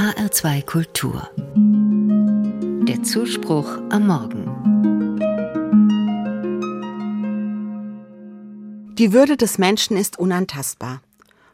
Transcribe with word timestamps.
HR2 0.00 0.64
Kultur. 0.64 1.28
Der 2.88 3.02
Zuspruch 3.02 3.68
am 3.90 4.06
Morgen. 4.06 4.46
Die 8.94 9.12
Würde 9.12 9.36
des 9.36 9.58
Menschen 9.58 9.98
ist 9.98 10.18
unantastbar. 10.18 11.02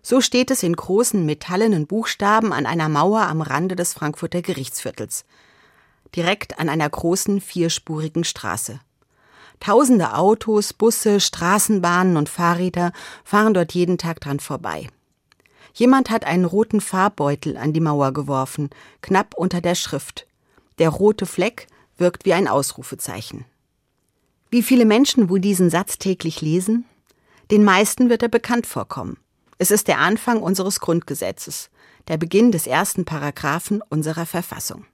So 0.01 0.21
steht 0.21 0.53
es 0.53 0.63
in 0.63 0.77
großen 0.77 1.27
metallenen 1.27 1.89
Buchstaben 1.89 2.53
an 2.53 2.67
einer 2.67 2.89
Mauer 2.89 3.23
am 3.23 3.41
Rande 3.41 3.75
des 3.75 3.95
Frankfurter 3.95 4.43
Gerichtsviertels, 4.43 5.25
direkt 6.15 6.61
an 6.61 6.69
einer 6.69 6.89
großen 6.89 7.41
vierspurigen 7.41 8.23
Straße. 8.23 8.79
Tausende 9.59 10.15
Autos, 10.15 10.73
Busse, 10.73 11.19
Straßenbahnen 11.19 12.17
und 12.17 12.29
Fahrräder 12.29 12.93
fahren 13.25 13.55
dort 13.55 13.73
jeden 13.73 13.99
Tag 13.99 14.21
dran 14.21 14.39
vorbei. 14.39 14.87
Jemand 15.77 16.09
hat 16.09 16.25
einen 16.25 16.47
roten 16.47 16.81
Farbbeutel 16.81 17.59
an 17.59 17.75
die 17.75 17.81
Mauer 17.81 18.13
geworfen, 18.13 18.71
knapp 19.03 19.35
unter 19.35 19.61
der 19.61 19.75
Schrift. 19.75 20.27
Der 20.79 20.89
rote 20.89 21.27
Fleck 21.27 21.67
wirkt 21.99 22.25
wie 22.25 22.33
ein 22.33 22.49
Ausrufezeichen. 22.49 23.45
Wie 24.51 24.63
viele 24.63 24.87
Menschen 24.87 25.29
wohl 25.29 25.39
diesen 25.39 25.69
Satz 25.69 25.99
täglich 25.99 26.41
lesen? 26.41 26.87
Den 27.51 27.63
meisten 27.63 28.09
wird 28.09 28.23
er 28.23 28.31
bekannt 28.31 28.67
vorkommen. 28.67 29.19
Es 29.59 29.71
ist 29.71 29.87
der 29.87 29.99
Anfang 29.99 30.41
unseres 30.41 30.81
Grundgesetzes, 30.81 31.69
der 32.09 32.17
Beginn 32.17 32.53
des 32.53 32.67
ersten 32.67 33.05
Paragraphen 33.05 33.83
unserer 33.91 34.25
Verfassung. 34.25 34.87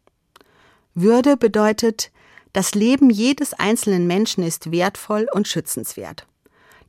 Würde 0.94 1.36
bedeutet, 1.36 2.10
das 2.52 2.74
Leben 2.74 3.08
jedes 3.08 3.54
einzelnen 3.54 4.08
Menschen 4.08 4.42
ist 4.42 4.72
wertvoll 4.72 5.28
und 5.32 5.46
schützenswert. 5.46 6.26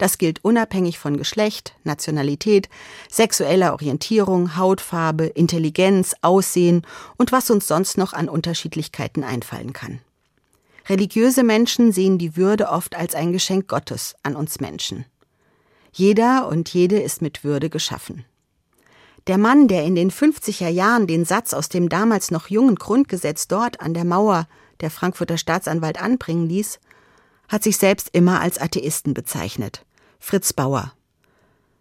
Das 0.03 0.17
gilt 0.17 0.43
unabhängig 0.43 0.99
von 0.99 1.16
Geschlecht, 1.16 1.75
Nationalität, 1.85 2.67
sexueller 3.09 3.71
Orientierung, 3.71 4.57
Hautfarbe, 4.57 5.27
Intelligenz, 5.27 6.13
Aussehen 6.21 6.85
und 7.16 7.31
was 7.31 7.49
uns 7.49 7.70
sonst 7.70 7.98
noch 7.98 8.11
an 8.11 8.27
Unterschiedlichkeiten 8.27 9.23
einfallen 9.23 9.72
kann. 9.72 10.02
Religiöse 10.89 11.45
Menschen 11.45 11.94
sehen 11.94 12.17
die 12.17 12.36
Würde 12.36 12.67
oft 12.67 12.97
als 12.97 13.16
ein 13.16 13.31
Geschenk 13.31 13.69
Gottes 13.69 14.16
an 14.23 14.36
uns 14.36 14.59
Menschen. 14.59 15.05
Jeder 15.94 16.49
und 16.49 16.67
jede 16.67 16.99
ist 16.99 17.22
mit 17.22 17.45
Würde 17.45 17.70
geschaffen. 17.70 18.25
Der 19.27 19.38
Mann, 19.38 19.70
der 19.70 19.86
in 19.86 19.95
den 19.95 20.11
50er 20.11 20.67
Jahren 20.67 21.08
den 21.08 21.23
Satz 21.23 21.53
aus 21.53 21.70
dem 21.70 21.88
damals 21.88 22.30
noch 22.30 22.49
jungen 22.49 22.75
Grundgesetz 22.75 23.47
dort 23.47 23.80
an 23.80 23.94
der 23.94 24.03
Mauer 24.03 24.49
der 24.81 24.92
Frankfurter 24.92 25.38
Staatsanwalt 25.38 26.02
anbringen 26.02 26.49
ließ, 26.49 26.81
hat 27.47 27.64
sich 27.64 27.77
selbst 27.77 28.09
immer 28.11 28.42
als 28.42 28.59
Atheisten 28.59 29.14
bezeichnet. 29.14 29.86
Fritz 30.25 30.53
Bauer. 30.53 30.93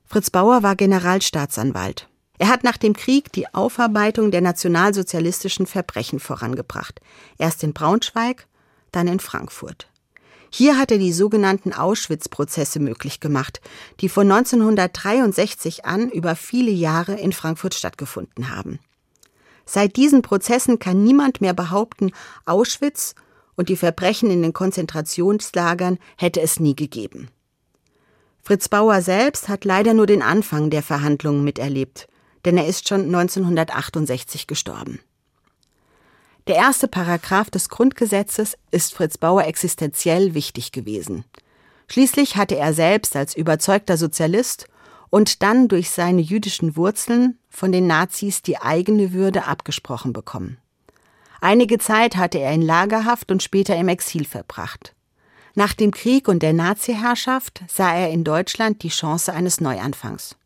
Fritz 0.04 0.28
Bauer 0.28 0.64
war 0.64 0.74
Generalstaatsanwalt. 0.74 2.08
Er 2.38 2.48
hat 2.48 2.64
nach 2.64 2.76
dem 2.76 2.92
Krieg 2.92 3.30
die 3.32 3.46
Aufarbeitung 3.54 4.32
der 4.32 4.40
nationalsozialistischen 4.40 5.64
Verbrechen 5.64 6.18
vorangebracht. 6.18 7.00
Erst 7.38 7.62
in 7.62 7.72
Braunschweig, 7.72 8.48
dann 8.90 9.06
in 9.06 9.20
Frankfurt. 9.20 9.88
Hier 10.50 10.76
hat 10.76 10.90
er 10.90 10.98
die 10.98 11.12
sogenannten 11.12 11.72
Auschwitz-Prozesse 11.72 12.80
möglich 12.80 13.20
gemacht, 13.20 13.60
die 14.00 14.08
von 14.08 14.30
1963 14.30 15.84
an 15.84 16.10
über 16.10 16.34
viele 16.34 16.72
Jahre 16.72 17.14
in 17.14 17.32
Frankfurt 17.32 17.74
stattgefunden 17.74 18.50
haben. 18.50 18.80
Seit 19.66 19.94
diesen 19.94 20.20
Prozessen 20.20 20.80
kann 20.80 21.04
niemand 21.04 21.40
mehr 21.40 21.54
behaupten, 21.54 22.10
Auschwitz 22.44 23.14
und 23.54 23.68
die 23.68 23.77
Verbrechen 23.77 24.32
in 24.32 24.42
den 24.42 24.52
Konzentrationslagern 24.52 25.98
hätte 26.16 26.40
es 26.40 26.58
nie 26.58 26.74
gegeben. 26.74 27.28
Fritz 28.42 28.68
Bauer 28.68 29.02
selbst 29.02 29.48
hat 29.48 29.64
leider 29.64 29.94
nur 29.94 30.06
den 30.06 30.20
Anfang 30.20 30.68
der 30.68 30.82
Verhandlungen 30.82 31.44
miterlebt, 31.44 32.08
denn 32.44 32.56
er 32.56 32.66
ist 32.66 32.88
schon 32.88 33.02
1968 33.02 34.48
gestorben. 34.48 35.00
Der 36.48 36.56
erste 36.56 36.88
Paragraph 36.88 37.50
des 37.50 37.68
Grundgesetzes 37.68 38.58
ist 38.72 38.94
Fritz 38.94 39.16
Bauer 39.16 39.44
existenziell 39.44 40.34
wichtig 40.34 40.72
gewesen. 40.72 41.24
Schließlich 41.86 42.36
hatte 42.36 42.56
er 42.56 42.74
selbst 42.74 43.14
als 43.14 43.36
überzeugter 43.36 43.96
Sozialist 43.96 44.67
und 45.08 45.44
dann 45.44 45.68
durch 45.68 45.90
seine 45.90 46.20
jüdischen 46.20 46.74
Wurzeln 46.74 47.38
von 47.48 47.70
den 47.70 47.86
Nazis 47.86 48.42
die 48.42 48.58
eigene 48.58 49.12
Würde 49.12 49.46
abgesprochen 49.46 50.12
bekommen. 50.12 50.58
Einige 51.40 51.78
Zeit 51.78 52.17
hatte 52.17 52.38
er 52.38 52.52
in 52.52 52.62
Lagerhaft 52.62 53.30
und 53.30 53.42
später 53.42 53.77
im 53.77 53.88
Exil 53.88 54.24
verbracht. 54.24 54.94
Nach 55.55 55.74
dem 55.74 55.90
Krieg 55.90 56.29
und 56.29 56.42
der 56.42 56.55
Nazi-Herrschaft 56.55 57.63
sah 57.68 57.95
er 57.95 58.11
in 58.11 58.24
Deutschland 58.24 58.83
die 58.83 58.89
Chance 58.89 59.33
eines 59.33 59.61
Neuanfangs. 59.61 60.36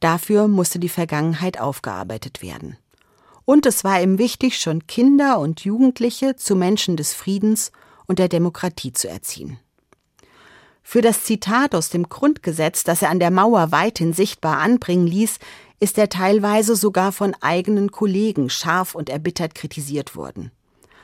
Dafür 0.00 0.48
musste 0.48 0.78
die 0.78 0.88
Vergangenheit 0.88 1.58
aufgearbeitet 1.58 2.42
werden. 2.42 2.76
Und 3.44 3.66
es 3.66 3.84
war 3.84 4.00
ihm 4.02 4.18
wichtig, 4.18 4.60
schon 4.60 4.86
Kinder 4.86 5.38
und 5.38 5.64
Jugendliche 5.64 6.36
zu 6.36 6.56
Menschen 6.56 6.96
des 6.96 7.14
Friedens 7.14 7.72
und 8.06 8.18
der 8.18 8.28
Demokratie 8.28 8.92
zu 8.92 9.08
erziehen. 9.08 9.58
Für 10.82 11.00
das 11.00 11.24
Zitat 11.24 11.74
aus 11.74 11.88
dem 11.88 12.08
Grundgesetz, 12.08 12.84
das 12.84 13.02
er 13.02 13.10
an 13.10 13.20
der 13.20 13.30
Mauer 13.30 13.72
weithin 13.72 14.12
sichtbar 14.12 14.58
anbringen 14.58 15.06
ließ, 15.06 15.38
ist 15.78 15.96
er 15.98 16.08
teilweise 16.08 16.76
sogar 16.76 17.12
von 17.12 17.34
eigenen 17.40 17.90
Kollegen 17.90 18.50
scharf 18.50 18.94
und 18.94 19.08
erbittert 19.08 19.54
kritisiert 19.54 20.16
worden. 20.16 20.50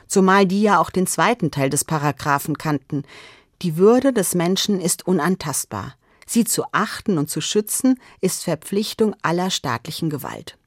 Zumal 0.06 0.46
die 0.46 0.62
ja 0.62 0.78
auch 0.78 0.90
den 0.90 1.06
zweiten 1.06 1.50
Teil 1.50 1.70
des 1.70 1.84
Paragraphen 1.84 2.58
kannten, 2.58 3.04
die 3.62 3.76
Würde 3.76 4.12
des 4.12 4.34
Menschen 4.34 4.80
ist 4.80 5.06
unantastbar. 5.06 5.94
Sie 6.26 6.44
zu 6.44 6.64
achten 6.72 7.18
und 7.18 7.30
zu 7.30 7.40
schützen 7.40 8.00
ist 8.20 8.44
Verpflichtung 8.44 9.14
aller 9.22 9.50
staatlichen 9.50 10.10
Gewalt. 10.10 10.58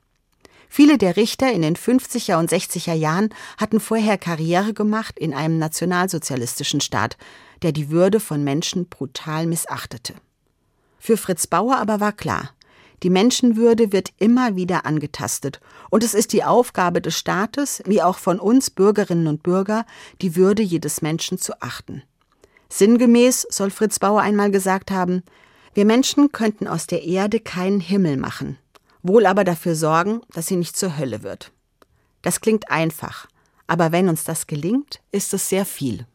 Viele 0.69 0.97
der 0.97 1.17
Richter 1.17 1.51
in 1.51 1.63
den 1.63 1.75
50er 1.75 2.37
und 2.37 2.51
60er 2.51 2.93
Jahren 2.93 3.29
hatten 3.57 3.79
vorher 3.79 4.17
Karriere 4.17 4.73
gemacht 4.73 5.17
in 5.17 5.33
einem 5.33 5.57
nationalsozialistischen 5.57 6.79
Staat, 6.79 7.17
der 7.63 7.71
die 7.71 7.89
Würde 7.89 8.19
von 8.19 8.43
Menschen 8.43 8.87
brutal 8.87 9.47
missachtete. 9.47 10.13
Für 10.99 11.17
Fritz 11.17 11.47
Bauer 11.47 11.77
aber 11.77 11.99
war 11.99 12.13
klar, 12.13 12.51
die 13.03 13.09
Menschenwürde 13.09 13.93
wird 13.93 14.09
immer 14.17 14.55
wieder 14.55 14.85
angetastet, 14.85 15.59
und 15.89 16.03
es 16.03 16.13
ist 16.13 16.33
die 16.33 16.43
Aufgabe 16.43 17.01
des 17.01 17.17
Staates, 17.17 17.81
wie 17.85 18.01
auch 18.01 18.17
von 18.17 18.39
uns 18.39 18.69
Bürgerinnen 18.69 19.27
und 19.27 19.41
Bürger, 19.41 19.85
die 20.21 20.35
Würde 20.35 20.61
jedes 20.61 21.01
Menschen 21.01 21.37
zu 21.37 21.61
achten. 21.61 22.03
Sinngemäß 22.71 23.47
soll 23.49 23.71
Fritz 23.71 23.99
Bauer 23.99 24.21
einmal 24.21 24.51
gesagt 24.51 24.91
haben, 24.91 25.23
wir 25.73 25.85
Menschen 25.85 26.31
könnten 26.31 26.67
aus 26.67 26.87
der 26.87 27.03
Erde 27.03 27.39
keinen 27.39 27.79
Himmel 27.79 28.17
machen, 28.17 28.57
wohl 29.01 29.25
aber 29.25 29.43
dafür 29.43 29.75
sorgen, 29.75 30.21
dass 30.33 30.47
sie 30.47 30.55
nicht 30.55 30.77
zur 30.77 30.97
Hölle 30.97 31.23
wird. 31.23 31.51
Das 32.21 32.41
klingt 32.41 32.69
einfach, 32.69 33.27
aber 33.67 33.91
wenn 33.91 34.09
uns 34.09 34.23
das 34.23 34.47
gelingt, 34.47 34.99
ist 35.11 35.33
es 35.33 35.49
sehr 35.49 35.65
viel. 35.65 36.05